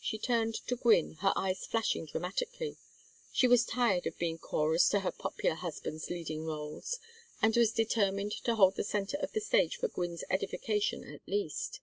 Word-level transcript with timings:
She 0.00 0.18
turned 0.18 0.54
to 0.68 0.76
Gwynne, 0.76 1.16
her 1.16 1.34
eyes 1.36 1.66
flashing 1.66 2.06
dramatically; 2.06 2.78
she 3.30 3.46
was 3.46 3.66
tired 3.66 4.06
of 4.06 4.16
being 4.16 4.38
chorus 4.38 4.88
to 4.88 5.00
her 5.00 5.12
popular 5.12 5.56
husband's 5.56 6.08
leading 6.08 6.44
rôles, 6.44 6.96
and 7.42 7.54
was 7.54 7.70
determined 7.70 8.32
to 8.44 8.54
hold 8.54 8.76
the 8.76 8.82
centre 8.84 9.18
of 9.18 9.32
the 9.32 9.42
stage 9.42 9.76
for 9.76 9.88
Gwynne's 9.88 10.24
edification 10.30 11.04
at 11.04 11.20
least. 11.26 11.80